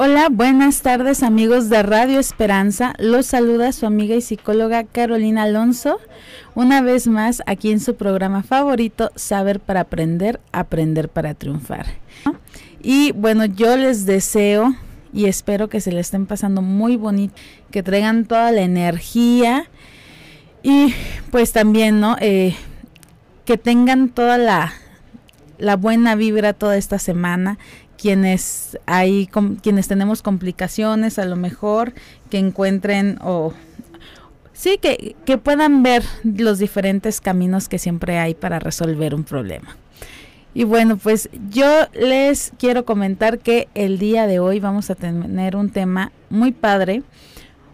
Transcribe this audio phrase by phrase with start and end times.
[0.00, 2.94] Hola, buenas tardes amigos de Radio Esperanza.
[3.00, 5.98] Los saluda su amiga y psicóloga Carolina Alonso.
[6.54, 11.86] Una vez más aquí en su programa favorito, Saber para Aprender, Aprender para Triunfar.
[12.80, 14.72] Y bueno, yo les deseo
[15.12, 17.34] y espero que se le estén pasando muy bonito,
[17.72, 19.68] que traigan toda la energía
[20.62, 20.94] y
[21.32, 22.16] pues también, ¿no?
[22.20, 22.54] Eh,
[23.44, 24.74] que tengan toda la,
[25.58, 27.58] la buena vibra toda esta semana,
[28.00, 29.28] quienes hay
[29.62, 31.92] quienes tenemos complicaciones a lo mejor
[32.30, 33.52] que encuentren o
[34.52, 39.76] sí que, que puedan ver los diferentes caminos que siempre hay para resolver un problema.
[40.54, 45.54] Y bueno, pues yo les quiero comentar que el día de hoy vamos a tener
[45.54, 47.02] un tema muy padre,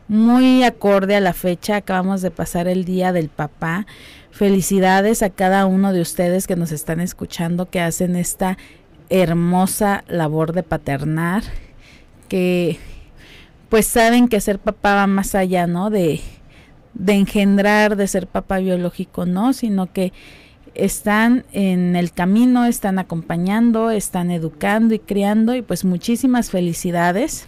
[0.08, 1.76] muy acorde a la fecha.
[1.76, 3.86] Acabamos de pasar el Día del Papá.
[4.30, 8.58] Felicidades a cada uno de ustedes que nos están escuchando, que hacen esta
[9.10, 11.42] hermosa labor de paternar,
[12.28, 12.78] que
[13.68, 15.90] pues saben que ser papá va más allá, ¿no?
[15.90, 16.20] De,
[16.94, 19.52] de engendrar, de ser papá biológico, ¿no?
[19.52, 20.12] Sino que
[20.74, 27.46] están en el camino, están acompañando, están educando y criando y pues muchísimas felicidades.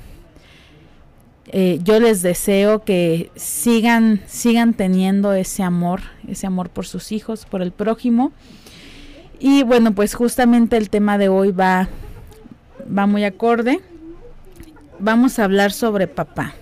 [1.48, 7.46] Eh, yo les deseo que sigan, sigan teniendo ese amor, ese amor por sus hijos,
[7.46, 8.32] por el prójimo
[9.38, 11.88] y bueno, pues justamente el tema de hoy va,
[12.86, 13.80] va muy acorde.
[14.98, 16.54] Vamos a hablar sobre papá.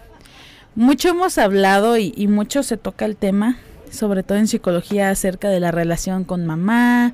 [0.75, 3.58] Mucho hemos hablado y, mucho se toca el tema,
[3.91, 7.12] sobre todo en psicología, acerca de la relación con mamá,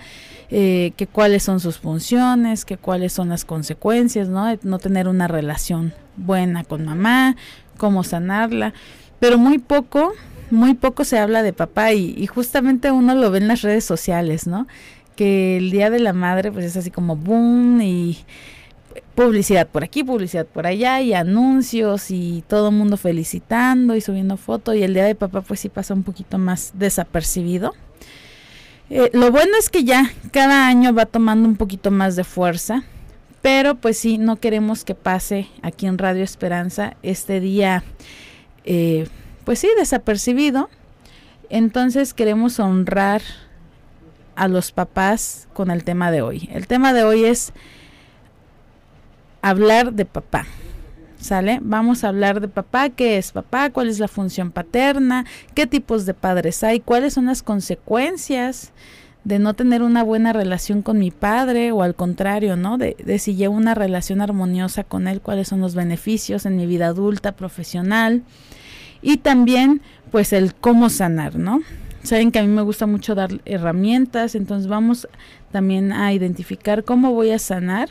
[0.50, 4.46] eh, que cuáles son sus funciones, que cuáles son las consecuencias, ¿no?
[4.46, 7.36] De no tener una relación buena con mamá,
[7.76, 8.72] cómo sanarla,
[9.18, 10.14] pero muy poco,
[10.50, 13.84] muy poco se habla de papá y, y justamente uno lo ve en las redes
[13.84, 14.66] sociales, ¿no?
[15.16, 18.18] Que el Día de la Madre pues es así como boom y
[19.14, 24.36] publicidad por aquí, publicidad por allá y anuncios y todo el mundo felicitando y subiendo
[24.36, 27.74] fotos y el Día de Papá pues sí pasa un poquito más desapercibido.
[28.88, 32.82] Eh, lo bueno es que ya cada año va tomando un poquito más de fuerza,
[33.42, 37.84] pero pues sí, no queremos que pase aquí en Radio Esperanza este día,
[38.64, 39.06] eh,
[39.44, 40.68] pues sí, desapercibido.
[41.50, 43.22] Entonces queremos honrar
[44.40, 46.48] a los papás con el tema de hoy.
[46.50, 47.52] El tema de hoy es
[49.42, 50.46] hablar de papá.
[51.18, 51.58] ¿Sale?
[51.60, 56.06] Vamos a hablar de papá, qué es papá, cuál es la función paterna, qué tipos
[56.06, 58.72] de padres hay, cuáles son las consecuencias
[59.24, 62.78] de no tener una buena relación con mi padre o al contrario, ¿no?
[62.78, 66.86] De, si llevo una relación armoniosa con él, cuáles son los beneficios en mi vida
[66.86, 68.22] adulta, profesional
[69.02, 71.60] y también pues el cómo sanar, ¿no?
[72.02, 75.08] Saben que a mí me gusta mucho dar herramientas, entonces vamos
[75.52, 77.90] también a identificar cómo voy a sanar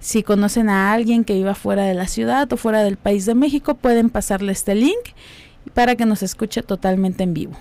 [0.00, 3.36] Si conocen a alguien que viva fuera de la ciudad o fuera del país de
[3.36, 5.14] México, pueden pasarle este link
[5.74, 7.52] para que nos escuche totalmente en vivo.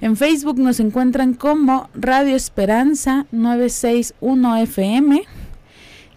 [0.00, 5.22] En Facebook nos encuentran como Radio Esperanza 961 FM.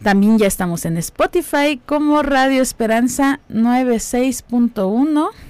[0.01, 5.48] También ya estamos en Spotify como Radio Esperanza 96.1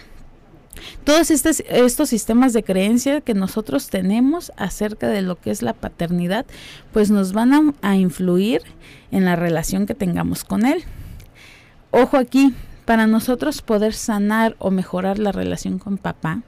[1.05, 5.72] Todos estos, estos sistemas de creencia que nosotros tenemos acerca de lo que es la
[5.72, 6.46] paternidad,
[6.93, 8.62] pues nos van a, influir
[9.11, 10.84] en la relación que tengamos con él.
[11.90, 16.43] Ojo aquí, para nosotros poder sanar o mejorar la relación con papá,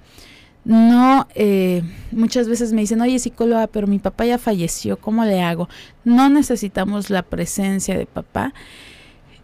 [0.65, 1.83] no, eh,
[2.13, 5.69] muchas veces me dicen, oye psicóloga, pero mi papá ya falleció, ¿cómo le hago?
[6.05, 8.55] No necesitamos la presencia de papá.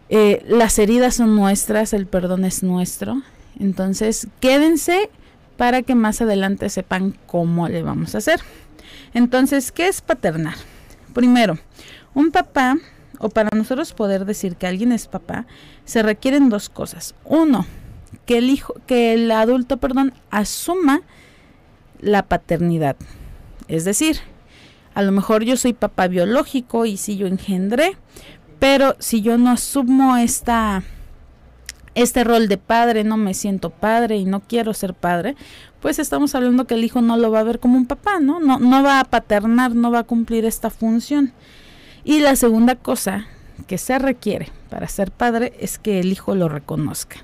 [0.07, 3.21] Eh, las heridas son nuestras, el perdón es nuestro.
[3.57, 5.09] Entonces, quédense
[5.57, 8.39] para que más adelante sepan cómo le vamos a hacer.
[9.13, 10.55] Entonces, ¿qué es paternar?
[11.13, 11.57] Primero,
[12.13, 12.77] un papá,
[13.19, 15.45] o para nosotros poder decir que alguien es papá,
[15.85, 17.15] se requieren dos cosas.
[17.25, 17.65] Uno,
[18.25, 21.01] que el hijo, que el adulto, perdón, asuma
[21.99, 22.95] la paternidad.
[23.67, 24.19] Es decir,
[24.93, 27.97] a lo mejor yo soy papá biológico y si yo engendré,
[28.59, 30.83] pero si yo no asumo esta
[32.01, 35.35] este rol de padre, no me siento padre y no quiero ser padre,
[35.81, 38.39] pues estamos hablando que el hijo no lo va a ver como un papá, ¿no?
[38.39, 41.33] No, no va a paternar, no va a cumplir esta función.
[42.03, 43.27] Y la segunda cosa
[43.67, 47.17] que se requiere para ser padre es que el hijo lo reconozca.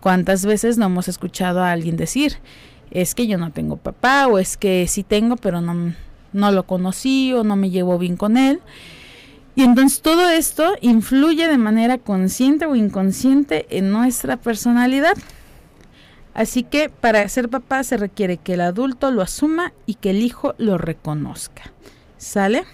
[0.00, 2.38] ¿Cuántas veces no hemos escuchado a alguien decir,
[2.90, 5.94] es que yo no tengo papá o es que sí tengo pero no,
[6.32, 8.60] no lo conocí o no me llevo bien con él?
[9.60, 15.12] Y entonces todo esto influye de manera consciente o inconsciente en nuestra personalidad.
[16.32, 20.22] Así que para ser papá se requiere que el adulto lo asuma y que el
[20.22, 21.74] hijo lo reconozca.
[22.16, 22.64] ¿Sale?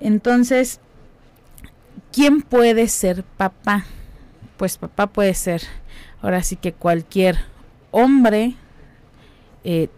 [0.00, 0.80] Entonces,
[2.10, 3.84] ¿quién puede ser papá?
[4.56, 5.60] Pues papá puede ser
[6.22, 7.36] ahora sí que cualquier
[7.90, 8.54] hombre,
[9.64, 9.90] eh,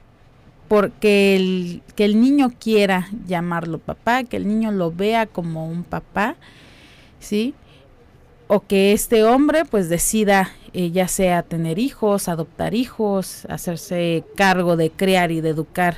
[0.69, 5.85] porque el, que el niño quiera llamarlo papá, que el niño lo vea como un
[5.85, 6.37] papá,
[7.21, 7.55] ¿sí?
[8.49, 14.77] O que este hombre pues decida eh, ya sea tener hijos, adoptar hijos, hacerse cargo
[14.77, 15.97] de criar y de educar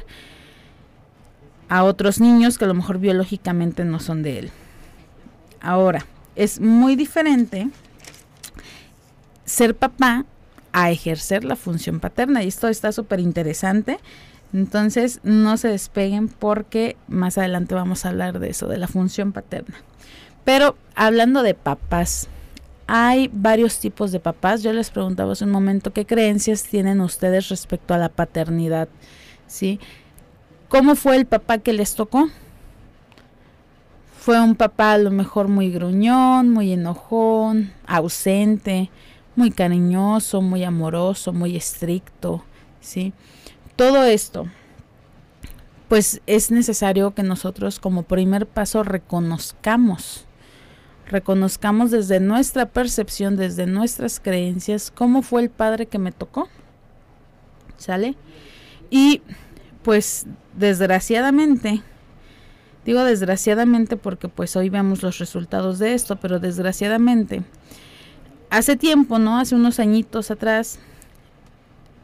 [1.68, 4.50] a otros niños que a lo mejor biológicamente no son de él.
[5.60, 6.06] Ahora,
[6.36, 7.68] es muy diferente
[9.44, 10.24] ser papá
[10.72, 12.42] a ejercer la función paterna.
[12.42, 13.98] Y esto está súper interesante.
[14.52, 19.32] Entonces, no se despeguen porque más adelante vamos a hablar de eso, de la función
[19.32, 19.76] paterna.
[20.44, 22.28] Pero hablando de papás,
[22.86, 24.62] hay varios tipos de papás.
[24.62, 28.88] Yo les preguntaba hace un momento qué creencias tienen ustedes respecto a la paternidad.
[29.46, 29.78] ¿Sí?
[30.68, 32.28] ¿Cómo fue el papá que les tocó?
[34.18, 38.90] Fue un papá a lo mejor muy gruñón, muy enojón, ausente,
[39.36, 42.44] muy cariñoso, muy amoroso, muy estricto,
[42.80, 43.12] ¿sí?
[43.78, 44.48] Todo esto,
[45.88, 50.26] pues es necesario que nosotros como primer paso reconozcamos,
[51.06, 56.48] reconozcamos desde nuestra percepción, desde nuestras creencias, cómo fue el padre que me tocó,
[57.76, 58.16] ¿sale?
[58.90, 59.22] Y
[59.84, 60.26] pues
[60.56, 61.80] desgraciadamente,
[62.84, 67.44] digo desgraciadamente porque pues hoy vemos los resultados de esto, pero desgraciadamente,
[68.50, 69.38] hace tiempo, ¿no?
[69.38, 70.80] Hace unos añitos atrás,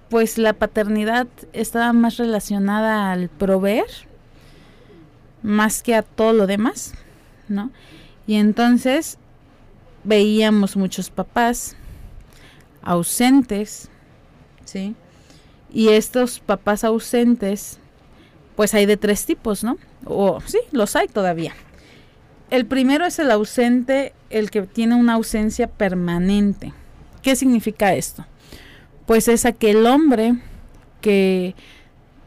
[0.09, 3.87] pues la paternidad estaba más relacionada al proveer
[5.45, 6.95] más que a todo lo demás,
[7.49, 7.71] ¿no?
[8.27, 9.19] Y entonces
[10.03, 11.77] veíamos muchos papás
[12.83, 13.91] ausentes,
[14.65, 14.97] ¿sí?
[15.71, 17.79] Y estos papás ausentes,
[18.57, 19.77] pues hay de tres tipos, ¿no?
[20.07, 21.53] O sí, los hay todavía.
[22.51, 26.73] El primero es el ausente, el que tiene una ausencia permanente.
[27.21, 28.25] ¿Qué significa esto?
[29.07, 30.35] Pues es aquel hombre
[31.01, 31.55] que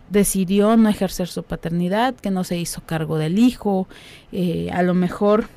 [0.10, 3.88] decidió no ejercer su paternidad, que no se hizo cargo del hijo,
[4.32, 5.48] eh, a lo mejor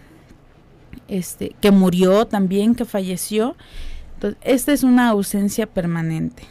[1.08, 3.56] este, que murió también, que falleció.
[4.14, 6.44] Entonces, esta es una ausencia permanente.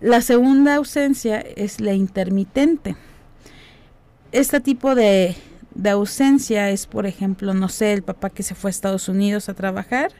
[0.00, 2.96] La segunda ausencia es la intermitente.
[4.32, 5.34] Este tipo de,
[5.74, 9.48] de ausencia es, por ejemplo, no sé, el papá que se fue a Estados Unidos
[9.48, 10.12] a trabajar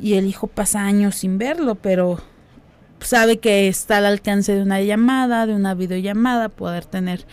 [0.00, 2.20] y el hijo pasa años sin verlo, pero
[3.04, 7.24] sabe que está al alcance de una llamada, de una videollamada, poder tener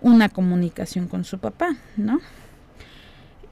[0.00, 2.20] una comunicación con su papá, ¿no?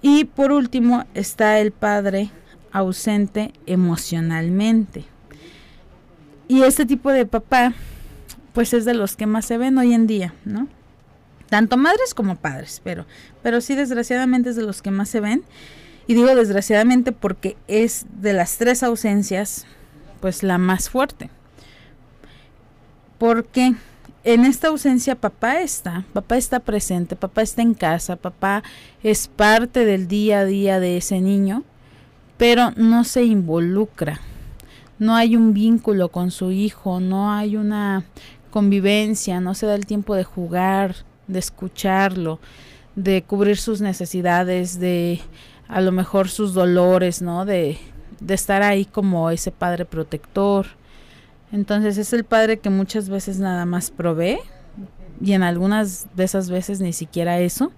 [0.03, 2.31] Y por último está el padre
[2.73, 5.05] ausente emocionalmente.
[6.49, 7.75] Y este tipo de papá,
[8.53, 10.69] pues es de los que más se ven hoy en día, ¿no?
[11.49, 13.07] tanto madres como padres, pero,
[13.43, 15.45] pero sí desgraciadamente es de los que más se ven.
[16.07, 19.67] Y digo desgraciadamente porque es de las tres ausencias,
[20.21, 21.31] pues la más fuerte.
[23.19, 23.75] Porque
[24.25, 28.63] en esta ausencia papá está, papá está presente, papá está en casa, papá
[29.03, 31.63] es parte del día a día de ese niño,
[32.37, 34.21] pero no se involucra.
[34.99, 38.05] No hay un vínculo con su hijo, no hay una
[38.51, 40.97] convivencia, no se da el tiempo de jugar,
[41.29, 42.41] de escucharlo,
[42.97, 45.21] de cubrir sus necesidades, de
[45.69, 47.45] a lo mejor sus dolores, ¿no?
[47.45, 47.79] De,
[48.21, 50.67] de estar ahí como ese padre protector.
[51.53, 54.39] Entonces es el padre que muchas veces nada más provee
[55.21, 57.73] y en algunas de esas veces ni siquiera eso.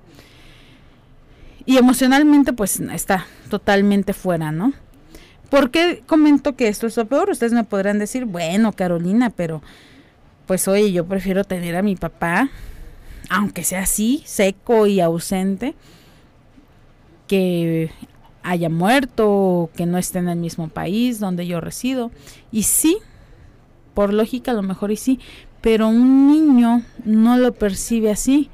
[1.66, 4.72] Y emocionalmente pues está totalmente fuera, ¿no?
[5.50, 7.30] ¿Por qué comento que esto es lo peor?
[7.30, 9.62] Ustedes me podrán decir, bueno, Carolina, pero
[10.46, 12.50] pues oye, yo prefiero tener a mi papá,
[13.28, 15.74] aunque sea así, seco y ausente,
[17.26, 17.90] que
[18.42, 22.10] haya muerto que no esté en el mismo país donde yo resido.
[22.50, 22.98] Y sí,
[23.98, 25.18] por lógica a lo mejor y sí,
[25.60, 28.48] pero un niño no lo percibe así.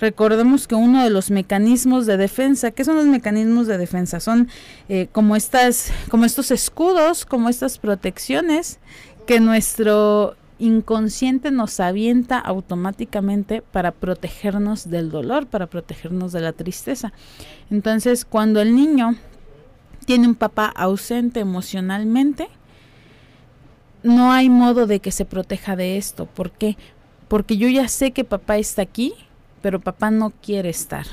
[0.00, 4.18] Recordemos que uno de los mecanismos de defensa, ¿qué son los mecanismos de defensa?
[4.18, 4.48] Son
[4.88, 8.80] eh, como estas, como estos escudos, como estas protecciones
[9.24, 17.12] que nuestro inconsciente nos avienta automáticamente para protegernos del dolor, para protegernos de la tristeza.
[17.70, 19.14] Entonces, cuando el niño
[20.06, 22.48] tiene un papá ausente emocionalmente,
[24.02, 26.26] no hay modo de que se proteja de esto.
[26.26, 26.76] ¿Por qué?
[27.28, 29.14] Porque yo ya sé que papá está aquí,
[29.60, 31.06] pero papá no quiere estar.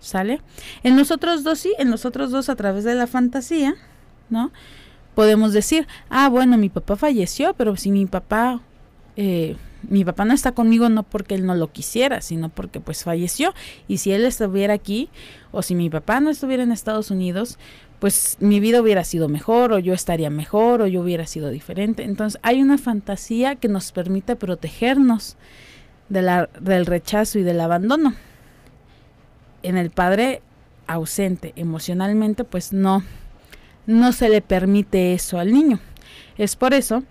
[0.00, 0.40] ¿Sale?
[0.84, 3.74] En nosotros dos sí, en nosotros dos a través de la fantasía,
[4.30, 4.52] ¿no?
[5.16, 8.60] Podemos decir, ah, bueno, mi papá falleció, pero si mi papá
[9.16, 9.56] eh,
[9.88, 13.54] mi papá no está conmigo no porque él no lo quisiera, sino porque pues falleció.
[13.88, 15.08] Y si él estuviera aquí,
[15.52, 17.58] o si mi papá no estuviera en Estados Unidos,
[17.98, 22.04] pues mi vida hubiera sido mejor, o yo estaría mejor, o yo hubiera sido diferente.
[22.04, 25.36] Entonces hay una fantasía que nos permite protegernos
[26.08, 28.14] de la, del rechazo y del abandono.
[29.62, 30.42] En el padre
[30.86, 33.02] ausente emocionalmente, pues no,
[33.86, 35.80] no se le permite eso al niño.
[36.38, 37.02] Es por eso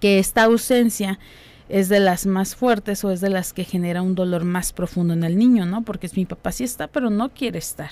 [0.00, 1.18] que esta ausencia
[1.68, 5.14] es de las más fuertes o es de las que genera un dolor más profundo
[5.14, 5.82] en el niño, ¿no?
[5.82, 7.90] Porque es mi papá sí está, pero no quiere estar.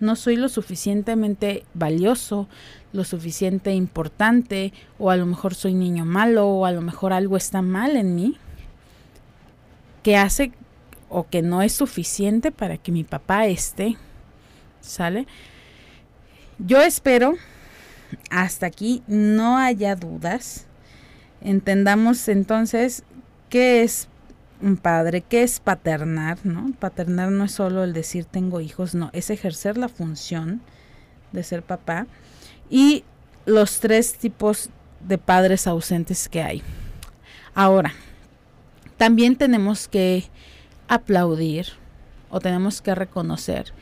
[0.00, 2.48] No soy lo suficientemente valioso,
[2.92, 7.36] lo suficiente importante, o a lo mejor soy niño malo, o a lo mejor algo
[7.36, 8.36] está mal en mí,
[10.02, 10.52] que hace
[11.08, 13.96] o que no es suficiente para que mi papá esté,
[14.80, 15.26] ¿sale?
[16.58, 17.34] Yo espero
[18.30, 20.66] hasta aquí no haya dudas
[21.40, 23.02] Entendamos entonces
[23.48, 24.08] qué es
[24.62, 26.72] un padre, qué es paternar, ¿no?
[26.78, 30.60] Paternar no es solo el decir tengo hijos, no, es ejercer la función
[31.32, 32.06] de ser papá
[32.68, 33.04] y
[33.46, 36.62] los tres tipos de padres ausentes que hay.
[37.54, 37.92] Ahora,
[38.96, 40.24] también tenemos que
[40.88, 41.68] aplaudir
[42.30, 43.72] o tenemos que reconocer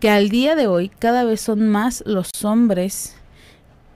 [0.00, 3.16] que al día de hoy cada vez son más los hombres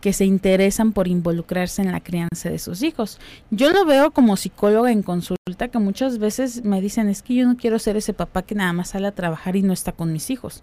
[0.02, 3.18] que se interesan por involucrarse en la crianza de sus hijos.
[3.50, 7.46] Yo lo veo como psicóloga en consulta que muchas veces me dicen es que yo
[7.46, 10.12] no quiero ser ese papá que nada más sale a trabajar y no está con
[10.12, 10.60] mis hijos.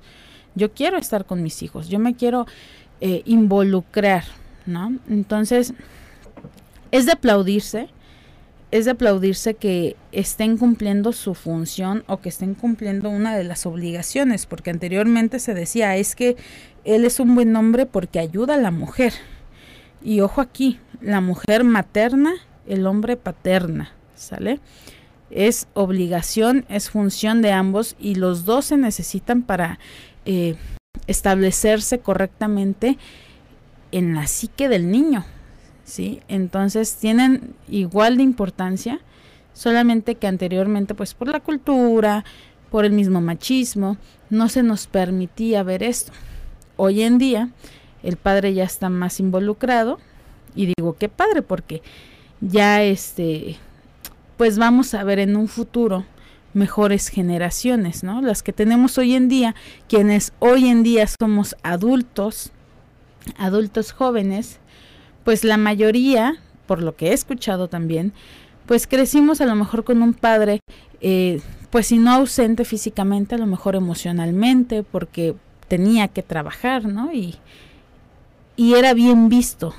[0.56, 2.48] Yo quiero estar con mis hijos, yo me quiero
[3.00, 4.26] eh, involucrar,
[4.66, 4.94] ¿no?
[5.10, 5.74] Entonces,
[6.92, 7.88] es de aplaudirse,
[8.72, 13.66] es de aplaudirse que estén cumpliendo su función o que estén cumpliendo una de las
[13.66, 16.36] obligaciones, porque anteriormente se decía, es que
[16.84, 19.14] él es un buen hombre porque ayuda a la mujer.
[20.02, 22.34] Y ojo aquí, la mujer materna,
[22.68, 24.60] el hombre paterna, ¿sale?
[25.30, 29.80] Es obligación, es función de ambos y los dos se necesitan para
[30.26, 30.56] eh,
[31.08, 32.98] establecerse correctamente
[33.92, 35.26] en la psique del niño,
[35.84, 36.22] ¿sí?
[36.28, 39.00] Entonces tienen igual de importancia,
[39.54, 42.24] solamente que anteriormente, pues por la cultura,
[42.72, 43.98] por el mismo machismo,
[44.30, 46.14] no se nos permitía ver esto
[46.80, 47.50] hoy en día
[48.04, 50.00] el padre ya está más involucrado
[50.56, 51.82] y digo qué padre porque
[52.40, 53.58] ya este
[54.38, 56.06] pues vamos a ver en un futuro
[56.54, 58.22] mejores generaciones, ¿no?
[58.22, 59.54] Las que tenemos hoy en día,
[59.88, 62.52] quienes hoy en día somos adultos,
[63.38, 64.60] adultos jóvenes,
[65.26, 68.14] pues la mayoría, por lo que he escuchado también,
[68.66, 70.62] pues crecimos a lo mejor con un padre,
[71.02, 75.36] eh, pues si no ausente físicamente, a lo mejor emocionalmente, porque
[75.70, 77.14] tenía que trabajar, ¿no?
[77.14, 77.36] Y,
[78.58, 79.74] y era bien visto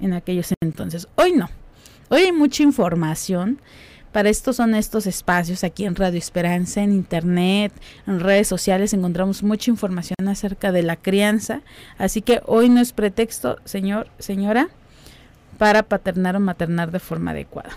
[0.00, 1.08] en aquellos entonces.
[1.16, 1.50] Hoy no.
[2.08, 3.60] Hoy hay mucha información.
[4.12, 7.72] Para esto son estos espacios aquí en Radio Esperanza, en Internet,
[8.06, 11.60] en redes sociales encontramos mucha información acerca de la crianza.
[11.98, 14.68] Así que hoy no es pretexto, señor, señora,
[15.58, 17.70] para paternar o maternar de forma adecuada.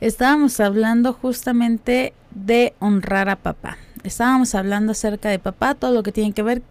[0.00, 6.12] Estábamos hablando justamente de honrar a papá estábamos hablando acerca de papá, todo lo que
[6.12, 6.62] tiene que ver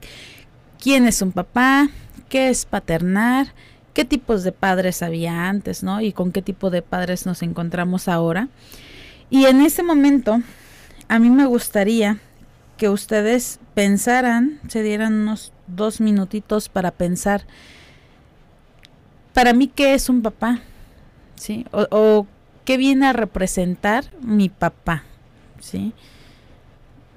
[0.80, 1.90] quién es un papá,
[2.30, 3.54] qué es paternar,
[3.94, 6.02] qué tipos de padres había antes, ¿no?
[6.02, 8.48] Y con qué tipo de padres nos encontramos ahora.
[9.30, 10.42] Y en ese momento,
[11.08, 12.20] a mí me gustaría
[12.78, 17.46] que ustedes pensaran, se dieran unos dos minutitos para pensar,
[19.34, 20.60] para mí, ¿qué es un papá?
[21.36, 21.66] ¿Sí?
[21.72, 22.28] O, o
[22.66, 25.04] qué viene a representar mi papá,
[25.60, 25.94] ¿sí?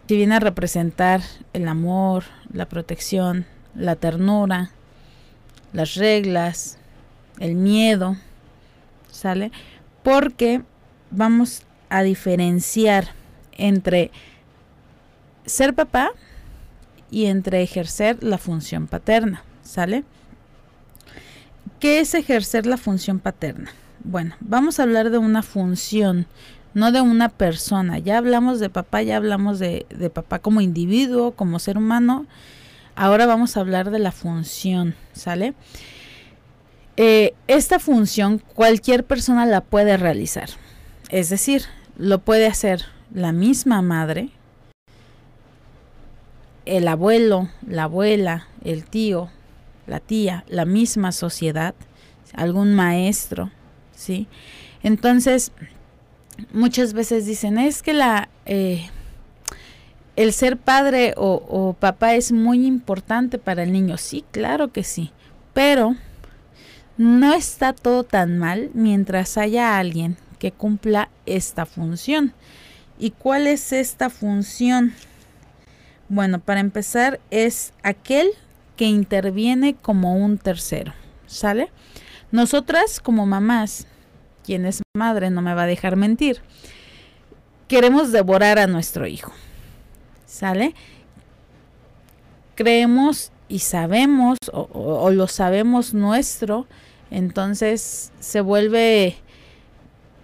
[0.06, 1.22] Si viene a representar
[1.54, 4.70] el amor, la protección, la ternura,
[5.72, 6.78] las reglas,
[7.38, 8.16] el miedo,
[9.10, 9.50] ¿sale?
[10.02, 10.62] Porque
[11.10, 13.08] vamos a diferenciar
[13.52, 14.10] entre
[15.46, 16.10] ser papá
[17.10, 20.04] y entre ejercer la función paterna, ¿sale?
[21.80, 23.70] ¿Qué es ejercer la función paterna?
[24.02, 26.26] Bueno, vamos a hablar de una función,
[26.74, 27.98] no de una persona.
[27.98, 32.26] Ya hablamos de papá, ya hablamos de, de papá como individuo, como ser humano,
[32.96, 35.54] Ahora vamos a hablar de la función, ¿sale?
[36.96, 40.48] Eh, esta función cualquier persona la puede realizar.
[41.08, 41.64] Es decir,
[41.98, 44.30] lo puede hacer la misma madre,
[46.66, 49.28] el abuelo, la abuela, el tío,
[49.88, 51.74] la tía, la misma sociedad,
[52.32, 53.50] algún maestro,
[53.94, 54.28] ¿sí?
[54.84, 55.50] Entonces,
[56.52, 58.28] muchas veces dicen, es que la...
[58.46, 58.88] Eh,
[60.16, 63.96] el ser padre o, papá es muy importante para el niño.
[63.96, 65.10] Sí, claro que sí.
[65.52, 65.96] Pero
[66.96, 72.32] no está todo tan mal mientras haya alguien que cumpla esta función.
[72.98, 74.94] ¿Y cuál es esta función?
[76.08, 78.28] Bueno, para empezar es aquel
[78.76, 80.92] que interviene como un tercero.
[81.26, 81.70] ¿Sale?
[82.30, 83.86] Nosotras como mamás,
[84.44, 86.42] quien es madre no me va a dejar mentir,
[87.68, 89.32] queremos devorar a nuestro hijo.
[90.34, 90.74] ¿sale?
[92.56, 96.66] Creemos y sabemos o, lo sabemos nuestro,
[97.10, 99.16] entonces se vuelve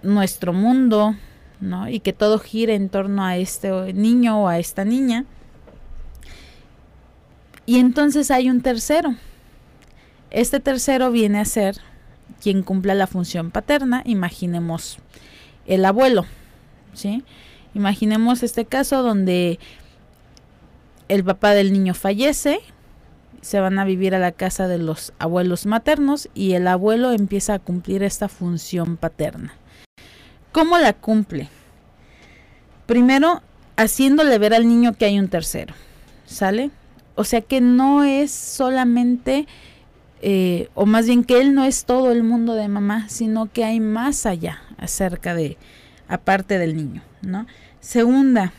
[0.03, 1.15] nuestro mundo,
[1.61, 1.89] ¿no?
[1.89, 5.27] Y que todo gire en torno a este niño o a esta niña.
[7.67, 9.15] Y entonces hay un tercero.
[10.31, 11.77] Este tercero viene a ser
[12.41, 14.99] quien cumpla la función paterna, imaginemos
[15.67, 16.27] el abuelo,
[16.95, 17.23] ¿sí?
[17.75, 19.59] Imaginemos este caso donde
[21.09, 22.61] el papá del niño fallece,
[23.41, 27.55] se van a vivir a la casa de los abuelos maternos y el abuelo empieza
[27.55, 29.55] a cumplir esta función paterna.
[30.53, 31.49] ¿Cómo la cumple?
[32.87, 33.43] Primero,
[33.77, 35.75] haciéndole ver al niño que hay un tercero,
[36.27, 36.71] ¿sale?
[37.15, 39.47] O sea que no es solamente,
[40.23, 43.65] eh, o más bien que él no es todo el mundo de mamá, sino que
[43.65, 45.57] hay más allá acerca de,
[46.09, 47.47] aparte del niño, ¿no?
[47.81, 48.53] Segunda,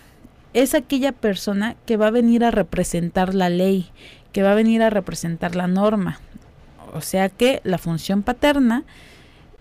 [0.53, 3.89] es aquella persona que va a venir a representar la ley,
[4.31, 6.19] que va a venir a representar la norma.
[6.93, 8.83] O sea que la función paterna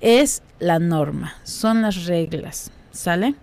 [0.01, 3.35] es la norma, son las reglas, ¿sale?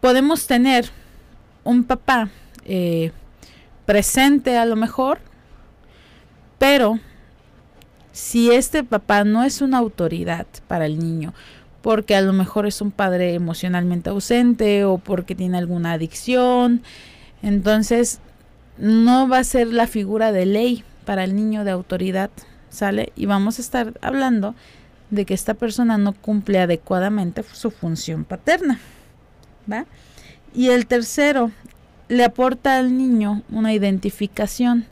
[0.00, 0.86] Podemos tener
[1.64, 2.30] un papá
[2.64, 3.12] eh,
[3.84, 5.20] presente a lo mejor,
[6.58, 6.98] pero
[8.12, 11.34] si este papá no es una autoridad para el niño,
[11.82, 16.82] porque a lo mejor es un padre emocionalmente ausente o porque tiene alguna adicción.
[17.42, 18.18] Entonces,
[18.78, 22.30] no va a ser la figura de ley para el niño de autoridad,
[22.70, 23.12] ¿sale?
[23.14, 24.54] Y vamos a estar hablando
[25.10, 28.80] de que esta persona no cumple adecuadamente su función paterna,
[29.70, 29.86] ¿va?
[30.54, 31.52] Y el tercero,
[32.08, 34.86] le aporta al niño una identificación.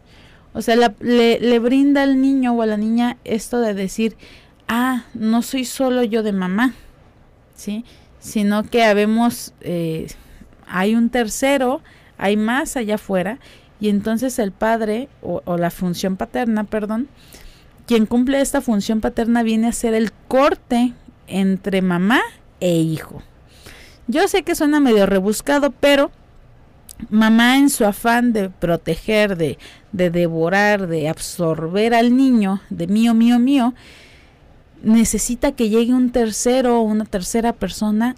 [0.55, 4.17] O sea, le, le brinda al niño o a la niña esto de decir,
[4.69, 6.75] ah, no soy solo yo de mamá,
[7.55, 7.85] ¿sí?
[8.21, 10.07] Sino que habemos, eh,
[10.67, 11.83] hay un tercero,
[12.19, 13.41] hay más allá afuera,
[13.81, 17.09] y entonces el padre, o, o la función paterna, perdón,
[17.87, 20.95] quien cumple esta función paterna viene a ser el corte
[21.27, 22.21] entre mamá
[22.61, 23.23] e hijo.
[24.07, 26.13] Yo sé que suena medio rebuscado, pero
[27.11, 29.59] mamá en su afán de proteger, de,
[29.95, 33.75] de devorar, de absorber al niño, de mío, mío, mío,
[34.83, 38.17] necesita que llegue un tercero o una tercera persona,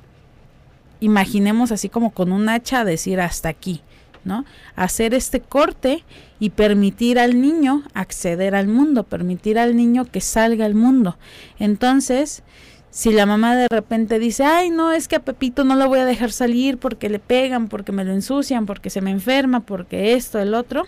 [1.00, 3.82] imaginemos así como con un hacha decir hasta aquí,
[4.24, 4.46] ¿no?
[4.74, 6.02] Hacer este corte
[6.40, 11.18] y permitir al niño acceder al mundo, permitir al niño que salga al mundo.
[11.58, 12.42] Entonces,
[12.88, 15.98] si la mamá de repente dice, ay, no, es que a Pepito no lo voy
[15.98, 20.14] a dejar salir porque le pegan, porque me lo ensucian, porque se me enferma, porque
[20.14, 20.86] esto, el otro,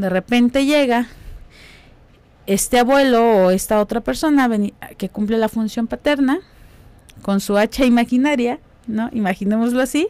[0.00, 1.06] de repente llega
[2.46, 4.48] este abuelo o esta otra persona
[4.96, 6.40] que cumple la función paterna
[7.22, 9.10] con su hacha imaginaria, ¿no?
[9.12, 10.08] Imaginémoslo así,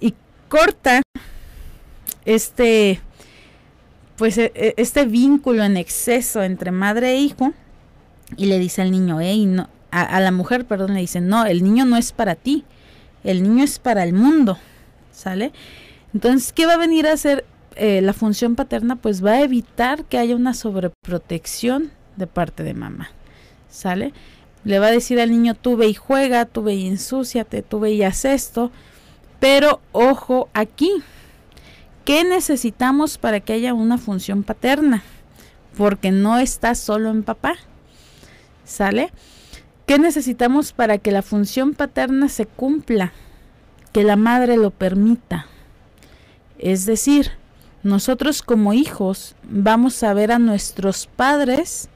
[0.00, 0.14] y
[0.48, 1.02] corta
[2.24, 3.00] este
[4.16, 7.52] pues e, e, este vínculo en exceso entre madre e hijo
[8.36, 11.62] y le dice al niño, hey, no, a, la mujer, perdón, le dice, no, el
[11.62, 12.64] niño no es para ti,
[13.24, 14.58] el niño es para el mundo,
[15.12, 15.52] ¿sale?
[16.14, 17.44] Entonces, ¿qué va a venir a hacer
[17.76, 18.96] eh, la función paterna?
[18.96, 23.10] Pues va a evitar que haya una sobreprotección de parte de mamá,
[23.68, 24.12] ¿sale?
[24.64, 27.80] Le va a decir al niño, tú ve y juega, tú ve y ensúciate, tú
[27.80, 28.70] ve y haz esto,
[29.38, 31.02] pero ojo aquí,
[32.04, 35.02] ¿qué necesitamos para que haya una función paterna?
[35.78, 37.54] Porque no está solo en papá,
[38.64, 39.10] ¿sale?
[39.86, 43.12] ¿Qué necesitamos para que la función paterna se cumpla?
[43.92, 45.46] Que la madre lo permita.
[46.58, 47.32] Es decir,
[47.82, 51.88] nosotros como hijos vamos a ver a nuestros padres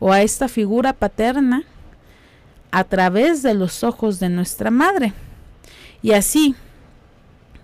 [0.00, 1.64] o a esta figura paterna
[2.70, 5.12] a través de los ojos de nuestra madre.
[6.02, 6.54] Y así,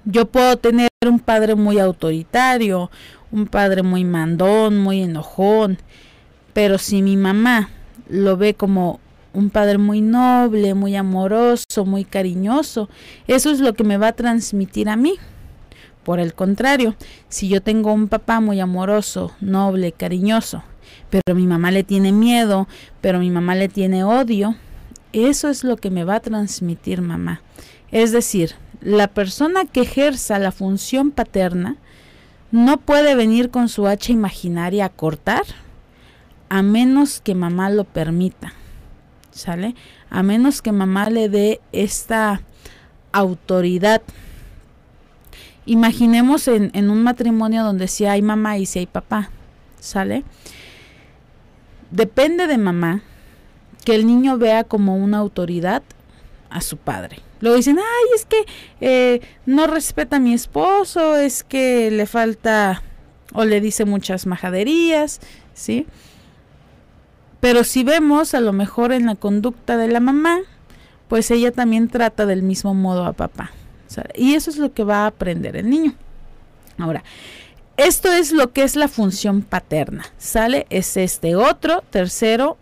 [0.05, 2.91] yo puedo tener un padre muy autoritario,
[3.31, 5.79] un padre muy mandón, muy enojón,
[6.53, 7.71] pero si mi mamá
[8.09, 9.01] lo ve como
[9.33, 12.89] un padre muy noble, muy amoroso, muy cariñoso.
[13.27, 15.15] Eso es lo que me va a transmitir a mí.
[16.05, 16.95] Por el contrario,
[17.29, 20.63] si yo tengo un papá muy amoroso, noble, cariñoso,
[21.11, 22.69] pero mi mamá le tiene miedo,
[23.01, 24.55] pero mi mamá le tiene odio,
[25.13, 27.41] eso es lo que me va a transmitir mamá.
[27.91, 31.77] Es decir, la persona que ejerza la función paterna
[32.53, 35.45] no puede venir con su hacha imaginaria a cortar
[36.49, 38.53] a menos que mamá lo permita.
[39.35, 39.75] ¿sale?
[40.11, 42.41] A menos que mamá le dé esta
[43.13, 44.03] autoridad.
[45.67, 49.31] Imaginemos en, un matrimonio donde si hay mamá y si hay papá,
[49.81, 50.25] ¿sale?
[51.91, 53.03] Depende de mamá
[53.85, 55.83] que el niño vea como una autoridad
[56.51, 57.21] a su padre.
[57.41, 58.45] Luego dicen, ay, es que
[58.81, 62.83] eh, no respeta a mi esposo, es que le falta
[63.33, 65.21] o le dice muchas majaderías,
[65.55, 65.87] ¿sí?
[67.41, 70.39] Pero si vemos a lo mejor en la conducta de la mamá,
[71.09, 73.51] pues ella también trata del mismo modo a papá.
[74.15, 75.95] Y eso es lo que va a aprender el niño.
[76.79, 77.05] Ahora,
[77.77, 80.05] esto es lo que es la función paterna.
[80.19, 80.67] ¿Sale?
[80.71, 82.57] Es este otro, tercero,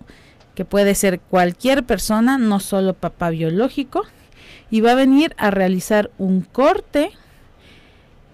[0.54, 4.02] que puede ser cualquier persona, no solo papá biológico,
[4.70, 7.10] y va a venir a realizar un corte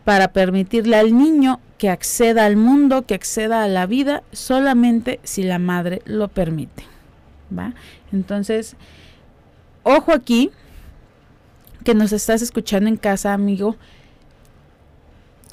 [0.04, 5.42] para permitirle al niño que acceda al mundo, que acceda a la vida, solamente si
[5.42, 6.84] la madre lo permite.
[7.56, 7.74] ¿Va?
[8.12, 8.76] Entonces,
[9.82, 10.50] ojo aquí,
[11.88, 13.76] que nos estás escuchando en casa, amigo,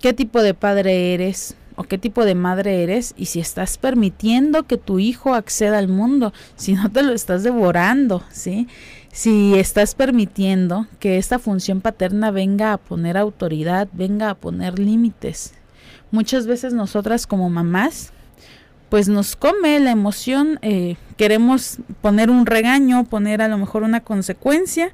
[0.01, 4.63] qué tipo de padre eres o qué tipo de madre eres y si estás permitiendo
[4.63, 8.67] que tu hijo acceda al mundo, si no te lo estás devorando, ¿sí?
[9.13, 15.53] Si estás permitiendo que esta función paterna venga a poner autoridad, venga a poner límites,
[16.11, 18.11] muchas veces nosotras como mamás,
[18.89, 24.01] pues nos come la emoción, eh, queremos poner un regaño, poner a lo mejor una
[24.01, 24.91] consecuencia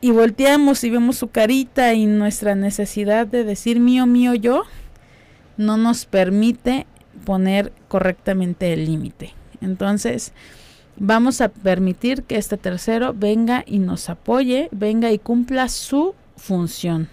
[0.00, 4.64] y volteamos y vemos su carita y nuestra necesidad de decir mío, mío, yo,
[5.56, 6.86] no nos permite
[7.24, 9.34] poner correctamente el límite.
[9.60, 10.32] Entonces,
[10.96, 17.08] vamos a permitir que este tercero venga y nos apoye, venga y cumpla su función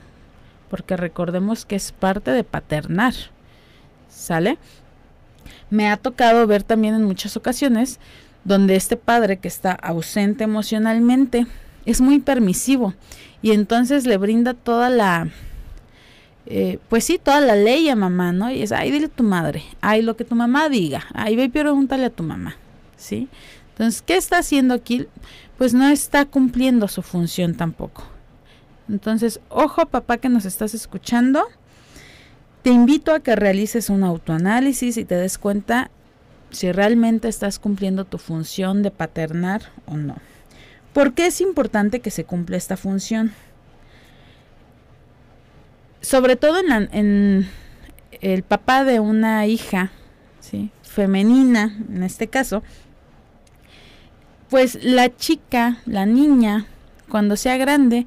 [0.73, 3.13] porque recordemos que es parte de paternar.
[4.09, 4.57] ¿Sale?
[5.69, 7.99] Me ha tocado ver también en muchas ocasiones
[8.43, 11.45] donde este padre que está ausente emocionalmente
[11.85, 12.93] es muy permisivo
[13.41, 15.29] y entonces le brinda toda la,
[16.45, 18.51] eh, pues sí, toda la ley a mamá, ¿no?
[18.51, 21.45] Y es, ay, dile a tu madre, ay, lo que tu mamá diga, ay, ve
[21.45, 22.55] y pregúntale a tu mamá,
[22.97, 23.27] ¿sí?
[23.69, 25.07] Entonces, ¿qué está haciendo aquí?
[25.57, 28.03] Pues no está cumpliendo su función tampoco.
[28.87, 31.43] Entonces, ojo papá que nos estás escuchando,
[32.61, 35.89] te invito a que realices un autoanálisis y te des cuenta
[36.51, 40.15] si realmente estás cumpliendo tu función de paternar o no.
[40.93, 43.33] ¿Por qué es importante que se cumpla esta función?
[46.01, 47.49] Sobre todo en, en
[48.21, 49.91] el papá de una hija,
[50.39, 50.71] ¿sí?
[50.83, 52.61] femenina en este caso,
[54.49, 56.67] pues la chica, la niña,
[57.09, 58.05] cuando sea grande,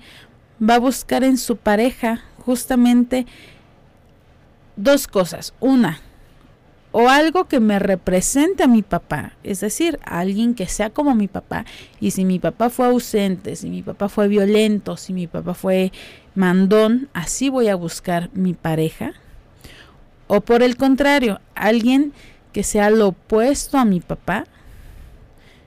[0.62, 3.26] va a buscar en su pareja justamente
[4.76, 5.54] dos cosas.
[5.58, 6.00] Una,
[6.98, 11.28] o algo que me represente a mi papá, es decir, alguien que sea como mi
[11.28, 11.66] papá.
[12.00, 15.92] Y si mi papá fue ausente, si mi papá fue violento, si mi papá fue
[16.34, 19.12] mandón, así voy a buscar mi pareja.
[20.26, 22.14] O por el contrario, alguien
[22.54, 24.46] que sea lo opuesto a mi papá.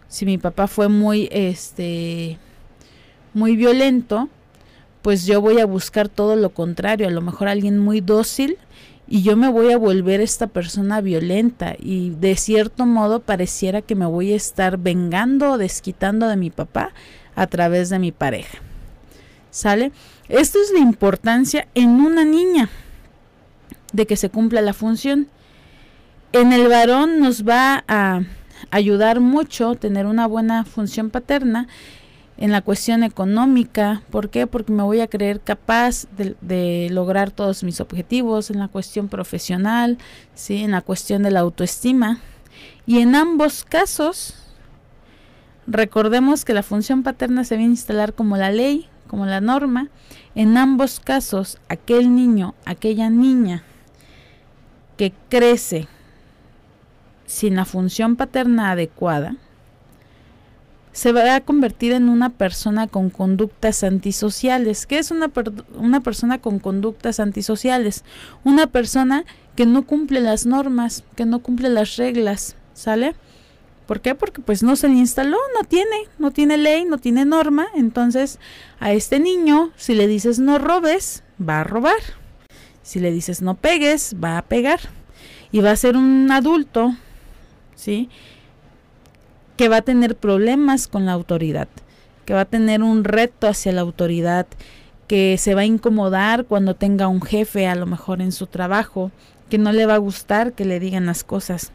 [0.08, 2.40] Si mi papá fue muy este
[3.36, 4.30] muy violento,
[5.04, 8.58] pues yo voy a buscar todo lo contrario, a lo mejor alguien muy dócil
[9.12, 13.96] y yo me voy a volver esta persona violenta y de cierto modo pareciera que
[13.96, 16.92] me voy a estar vengando o desquitando de mi papá
[17.36, 18.60] a través de mi pareja.
[19.50, 19.92] ¿Sale?
[20.28, 22.70] Esto es la importancia en una niña
[23.94, 25.28] de que se cumpla la función.
[26.32, 28.22] En el varón nos va a
[28.70, 31.68] ayudar mucho tener una buena función paterna
[32.40, 34.02] en la cuestión económica.
[34.10, 34.48] ¿Por qué?
[34.48, 39.98] Porque me voy a creer capaz de, lograr todos mis objetivos en la cuestión profesional,
[40.36, 40.64] ¿sí?
[40.64, 42.20] en la cuestión de la autoestima.
[42.86, 44.36] Y en ambos casos,
[45.68, 49.90] recordemos que la función paterna se viene a instalar como la ley, como la norma.
[50.34, 53.64] En ambos casos, aquel niño, aquella niña
[54.96, 55.90] que crece
[57.26, 59.36] sin la función paterna adecuada,
[60.92, 64.86] se va a convertir en una persona con conductas antisociales.
[64.86, 65.32] ¿Qué es una,
[65.76, 68.04] una persona con conductas antisociales?
[68.44, 69.26] Una persona
[69.56, 73.16] que no cumple las normas, que no cumple las reglas, ¿sale?
[73.86, 74.14] ¿Por qué?
[74.14, 77.68] Porque pues no se le instaló, no tiene, no tiene ley, no tiene norma.
[77.76, 78.40] Entonces
[78.80, 82.00] a este niño, si le dices no robes, va a robar.
[82.84, 84.80] Si le dices no pegues, va a pegar.
[85.52, 86.96] Y va a ser un adulto,
[87.76, 88.10] ¿sí?
[89.60, 91.68] Que va a tener problemas con la autoridad,
[92.24, 94.48] que va a tener un reto hacia la autoridad,
[95.06, 99.12] que se va a incomodar cuando tenga un jefe a lo mejor en su trabajo,
[99.50, 101.74] que no le va a gustar que le digan las cosas.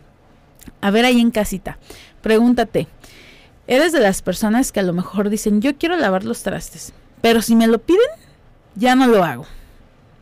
[0.80, 1.76] A ver ahí en casita,
[2.22, 2.88] pregúntate,
[3.66, 7.42] ¿eres de las personas que a lo mejor dicen yo quiero lavar los trastes, pero
[7.42, 8.00] si me lo piden,
[8.76, 9.44] ya no lo hago?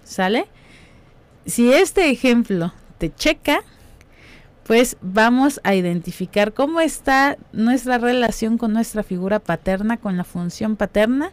[0.03, 0.49] ¿Sale?
[1.47, 3.63] Si este ejemplo te checa,
[4.73, 10.77] pues vamos a identificar cómo está nuestra relación con nuestra figura paterna, con la función
[10.77, 11.31] paterna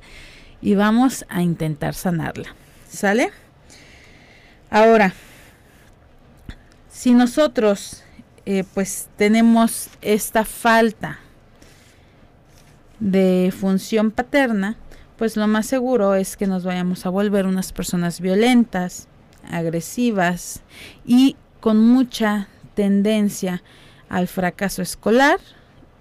[0.62, 2.54] y vamos a intentar sanarla.
[2.90, 3.32] ¿Sale?
[4.70, 5.14] Ahora,
[6.92, 8.04] si nosotros
[8.46, 11.20] eh, pues tenemos esta falta
[13.00, 14.76] de función paterna,
[15.16, 19.08] pues lo más seguro es que nos vayamos a volver unas personas violentas,
[19.50, 20.60] agresivas
[21.06, 23.62] y con mucha tendencia
[24.08, 25.38] al fracaso escolar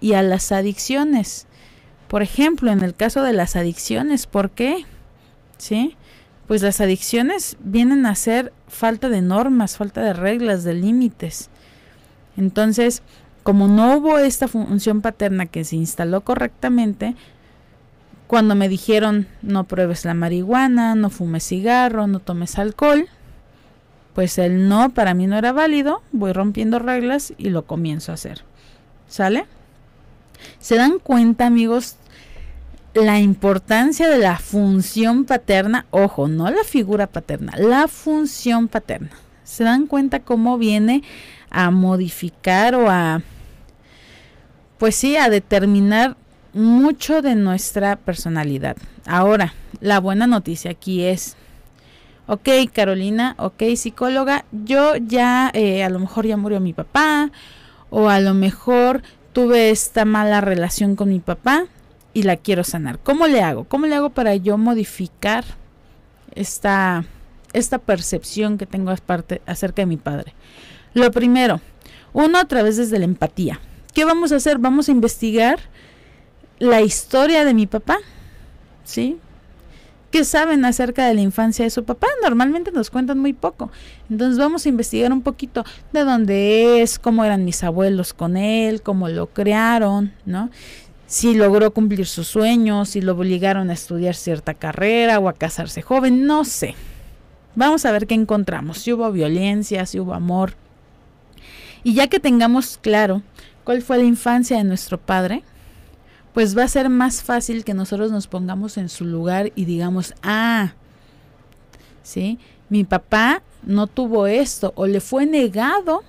[0.00, 1.48] y a las adicciones.
[2.06, 4.84] Por ejemplo, en el caso de las adicciones, ¿por qué?
[5.56, 5.96] ¿Sí?
[6.46, 11.50] Pues las adicciones vienen a ser falta de normas, falta de reglas, de límites.
[12.36, 13.02] Entonces,
[13.42, 17.16] como no hubo esta función paterna que se instaló correctamente,
[18.28, 23.08] cuando me dijeron no pruebes la marihuana, no fumes cigarro, no tomes alcohol,
[24.18, 28.16] pues el no para mí no era válido, voy rompiendo reglas y lo comienzo a
[28.16, 28.42] hacer.
[29.06, 29.46] ¿Sale?
[30.58, 31.94] ¿Se dan cuenta, amigos,
[32.94, 35.86] la importancia de la función paterna?
[35.92, 39.10] Ojo, no la figura paterna, la función paterna.
[39.44, 41.04] ¿Se dan cuenta cómo viene
[41.48, 43.22] a modificar o a,
[44.78, 46.16] pues sí, a determinar
[46.54, 48.76] mucho de nuestra personalidad?
[49.06, 51.36] Ahora, la buena noticia aquí es
[52.28, 57.32] ok Carolina, ok psicóloga, yo ya eh, a lo mejor ya murió mi papá
[57.90, 61.64] o a lo mejor tuve esta mala relación con mi papá
[62.12, 62.98] y la quiero sanar.
[62.98, 63.64] ¿Cómo le hago?
[63.64, 65.44] ¿Cómo le hago para yo modificar
[66.34, 67.04] esta,
[67.52, 68.92] esta percepción que tengo
[69.46, 70.34] acerca de mi padre?
[70.94, 71.60] Lo primero,
[72.12, 73.60] uno a través desde la empatía.
[73.94, 74.58] ¿Qué vamos a hacer?
[74.58, 75.58] Vamos a investigar
[76.58, 77.98] la historia de mi papá,
[78.84, 79.18] ¿sí?
[80.10, 82.06] ¿Qué saben acerca de la infancia de su papá?
[82.22, 83.70] Normalmente nos cuentan muy poco.
[84.08, 88.80] Entonces vamos a investigar un poquito de dónde es, cómo eran mis abuelos con él,
[88.80, 90.50] cómo lo crearon, ¿no?
[91.06, 95.82] Si logró cumplir sus sueños, si lo obligaron a estudiar cierta carrera o a casarse
[95.82, 96.74] joven, no sé.
[97.54, 100.54] Vamos a ver qué encontramos, si hubo violencia, si hubo amor.
[101.84, 103.22] Y ya que tengamos claro
[103.64, 105.42] cuál fue la infancia de nuestro padre,
[106.38, 110.14] pues va a ser más fácil que nosotros nos pongamos en su lugar y digamos,
[110.22, 110.74] ah,
[112.04, 112.38] ¿sí?
[112.68, 116.04] Mi papá no tuvo esto o le fue negado,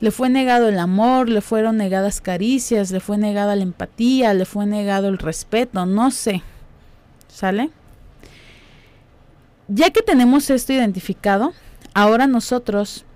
[0.00, 4.44] le fue negado el amor, le fueron negadas caricias, le fue negada la empatía, le
[4.44, 6.42] fue negado el respeto, no sé,
[7.28, 7.70] ¿sale?
[9.68, 11.54] Ya que tenemos esto identificado,
[11.94, 13.06] ahora nosotros,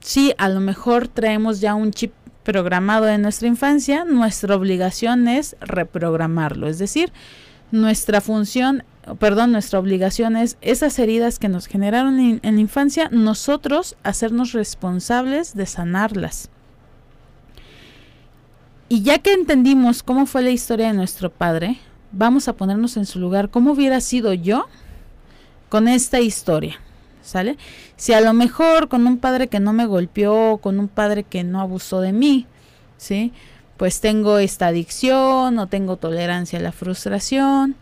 [0.00, 5.56] sí, a lo mejor traemos ya un chip programado en nuestra infancia, nuestra obligación es
[5.60, 7.12] reprogramarlo, es decir,
[7.70, 8.82] nuestra función,
[9.18, 15.54] perdón, nuestra obligación es esas heridas que nos generaron en, la infancia, nosotros hacernos responsables
[15.54, 16.50] de sanarlas.
[18.88, 21.78] Y ya que entendimos cómo fue la historia de nuestro padre,
[22.10, 24.66] vamos a ponernos en su lugar, cómo hubiera sido yo
[25.68, 26.80] con esta historia,
[27.22, 27.56] ¿sale?
[27.96, 31.44] Si a lo mejor con un padre que no me golpeó, con un padre que
[31.44, 32.46] no abusó de mí,
[32.96, 33.32] ¿sí?
[33.76, 37.76] Pues tengo esta adicción o tengo tolerancia a la frustración.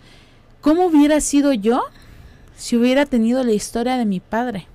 [0.61, 1.83] ¿Cómo hubiera sido yo
[2.57, 4.67] si hubiera tenido la historia de mi padre?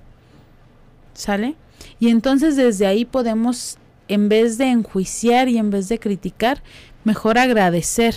[1.14, 1.56] ¿Sale?
[1.98, 6.62] Y entonces desde ahí podemos, en vez de enjuiciar y en vez de criticar,
[7.04, 8.16] mejor agradecer,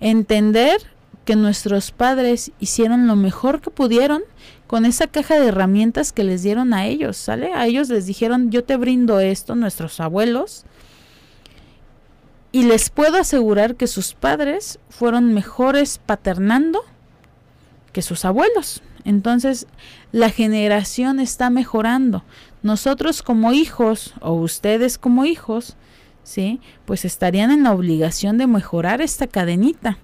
[0.00, 0.78] entender
[1.24, 4.22] que nuestros padres hicieron lo mejor que pudieron
[4.66, 7.52] con esa caja de herramientas que les dieron a ellos, ¿sale?
[7.52, 10.64] A ellos les dijeron, yo te brindo esto, nuestros abuelos,
[12.52, 16.82] y les puedo asegurar que sus padres fueron mejores paternando
[17.92, 18.82] que sus abuelos.
[19.04, 19.66] Entonces,
[20.10, 22.24] la generación está mejorando.
[22.62, 25.76] Nosotros como hijos, o ustedes como hijos,
[26.24, 26.60] ¿sí?
[26.86, 29.98] Pues estarían en la obligación de mejorar esta cadenita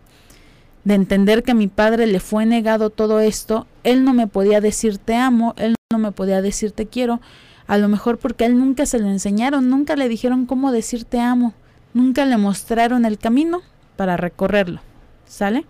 [0.84, 4.60] de entender que a mi padre le fue negado todo esto, él no me podía
[4.60, 7.20] decir te amo, él no me podía decir te quiero,
[7.66, 11.04] a lo mejor porque a él nunca se lo enseñaron, nunca le dijeron cómo decir
[11.04, 11.54] te amo,
[11.94, 13.62] nunca le mostraron el camino
[13.96, 14.80] para recorrerlo,
[15.26, 15.64] ¿sale?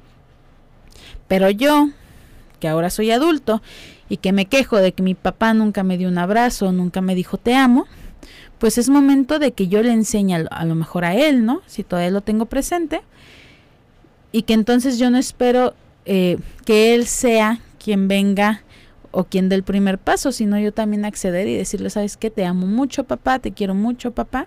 [1.29, 1.91] Pero yo,
[2.61, 3.63] que ahora soy adulto
[4.09, 7.15] y que me quejo de que mi papá nunca me dio un abrazo, nunca me
[7.15, 7.87] dijo te amo,
[8.59, 11.63] pues es momento de que yo le enseñe a lo mejor a él, ¿no?
[11.67, 13.03] Si todavía lo tengo presente,
[14.33, 18.63] y que entonces yo no espero eh, que él sea quien venga
[19.11, 22.47] o quien dé el primer paso, sino yo también acceder y decirle, sabes qué, te
[22.47, 24.47] amo mucho papá, te quiero mucho papá,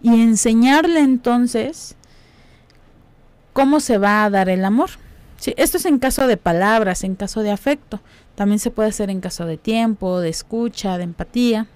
[0.00, 1.96] y enseñarle entonces
[3.52, 4.90] cómo se va a dar el amor.
[5.36, 8.00] Sí, esto es en caso de palabras, en caso de afecto,
[8.36, 11.66] también se puede hacer en caso de tiempo, de escucha, de empatía,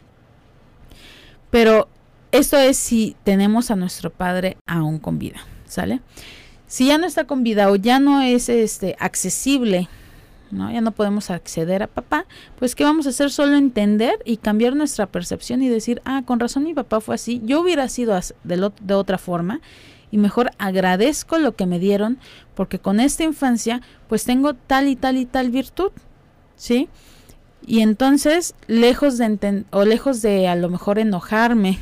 [1.50, 1.88] pero
[2.30, 6.00] esto es si tenemos a nuestro padre aún con vida, ¿sale?
[6.66, 9.88] Si ya no está con vida o ya no es este accesible,
[10.50, 10.70] ¿no?
[10.70, 12.26] Ya no podemos acceder a papá,
[12.59, 13.31] pues ¿qué vamos a hacer?
[13.31, 17.40] Solo entender y cambiar nuestra percepción y decir, ah, con razón mi papá fue así,
[17.44, 19.61] yo hubiera sido de, de otra forma
[20.11, 22.18] y mejor agradezco lo que me dieron
[22.55, 25.90] porque con esta infancia pues tengo tal y tal y tal virtud,
[26.57, 26.88] ¿sí?
[27.66, 31.81] Y entonces, lejos de o lejos de a lo mejor enojarme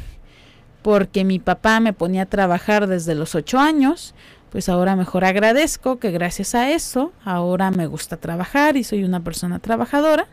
[0.83, 4.15] porque mi papá me ponía a trabajar desde los ocho años,
[4.55, 9.19] pues ahora mejor agradezco que gracias a eso ahora me gusta trabajar y soy una
[9.19, 10.29] persona trabajadora,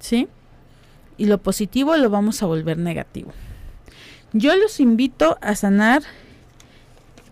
[0.00, 0.26] ¿sí?
[1.16, 3.30] Y lo positivo lo vamos a volver negativo.
[4.32, 6.02] Yo los invito a sanar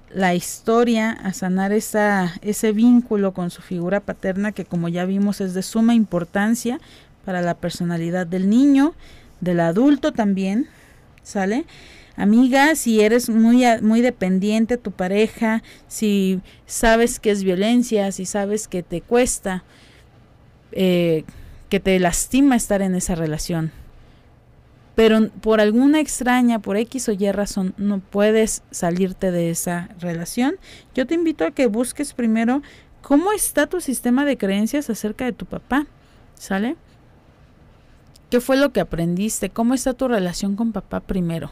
[0.09, 5.41] la historia, a sanar esa, ese vínculo con su figura paterna que como ya vimos
[5.41, 6.79] es de suma importancia
[7.25, 8.95] para la personalidad del niño,
[9.41, 10.69] del adulto también,
[11.25, 11.65] ¿sale?
[12.21, 18.69] Amiga, si eres muy, muy dependiente tu pareja, si sabes que es violencia, si sabes
[18.69, 19.65] que te cuesta,
[20.73, 21.25] eh,
[21.71, 23.73] que te lastima estar en esa relación,
[24.95, 30.57] pero por alguna extraña, por X o Y razón, no puedes salirte de esa relación,
[30.95, 32.61] yo te invito a que busques primero
[33.01, 35.87] cómo está tu sistema de creencias acerca de tu papá,
[36.35, 36.77] ¿sale?
[38.29, 39.49] ¿Qué fue lo que aprendiste?
[39.49, 41.51] ¿Cómo está tu relación con papá primero?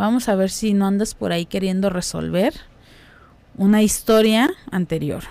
[0.00, 2.54] Vamos a ver si no andas por ahí queriendo resolver
[3.58, 5.24] una historia anterior.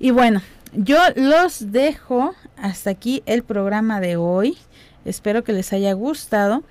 [0.00, 0.40] Y bueno,
[0.72, 4.56] yo los dejo hasta aquí el programa de hoy.
[5.04, 6.62] Espero que les haya gustado.